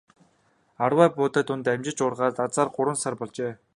[0.85, 3.51] Арвай буудай дунд амжиж ургаад азаар гурван сар болжээ.